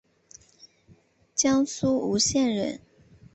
[1.35, 2.81] 江苏吴县人。